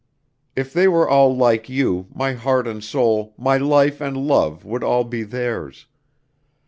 If 0.55 0.73
they 0.73 0.87
were 0.87 1.07
all 1.07 1.37
like 1.37 1.69
you, 1.69 2.07
my 2.11 2.33
heart 2.33 2.67
and 2.67 2.83
soul, 2.83 3.35
my 3.37 3.57
life 3.57 4.01
and 4.01 4.17
love 4.17 4.65
would 4.65 4.83
all 4.83 5.03
be 5.03 5.21
theirs. 5.21 5.85